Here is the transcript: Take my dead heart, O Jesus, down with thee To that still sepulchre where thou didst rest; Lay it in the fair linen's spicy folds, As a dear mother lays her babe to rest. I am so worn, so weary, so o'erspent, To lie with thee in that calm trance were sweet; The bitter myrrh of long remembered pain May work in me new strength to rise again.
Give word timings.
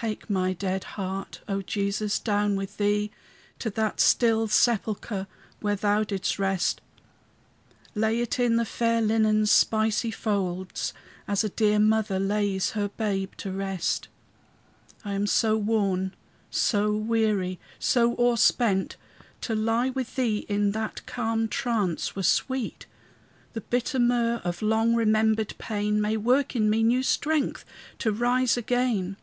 Take 0.00 0.30
my 0.30 0.52
dead 0.52 0.84
heart, 0.94 1.40
O 1.48 1.60
Jesus, 1.60 2.20
down 2.20 2.54
with 2.54 2.76
thee 2.76 3.10
To 3.58 3.68
that 3.70 3.98
still 3.98 4.46
sepulchre 4.46 5.26
where 5.58 5.74
thou 5.74 6.04
didst 6.04 6.38
rest; 6.38 6.80
Lay 7.96 8.20
it 8.20 8.38
in 8.38 8.54
the 8.54 8.64
fair 8.64 9.02
linen's 9.02 9.50
spicy 9.50 10.12
folds, 10.12 10.94
As 11.26 11.42
a 11.42 11.48
dear 11.48 11.80
mother 11.80 12.20
lays 12.20 12.70
her 12.70 12.86
babe 12.90 13.32
to 13.38 13.50
rest. 13.50 14.06
I 15.04 15.14
am 15.14 15.26
so 15.26 15.56
worn, 15.56 16.14
so 16.48 16.92
weary, 16.92 17.58
so 17.80 18.14
o'erspent, 18.20 18.94
To 19.40 19.56
lie 19.56 19.88
with 19.90 20.14
thee 20.14 20.46
in 20.48 20.70
that 20.72 21.04
calm 21.06 21.48
trance 21.48 22.14
were 22.14 22.22
sweet; 22.22 22.86
The 23.52 23.62
bitter 23.62 23.98
myrrh 23.98 24.40
of 24.44 24.62
long 24.62 24.94
remembered 24.94 25.56
pain 25.58 26.00
May 26.00 26.16
work 26.16 26.54
in 26.54 26.70
me 26.70 26.84
new 26.84 27.02
strength 27.02 27.64
to 27.98 28.12
rise 28.12 28.56
again. 28.56 29.16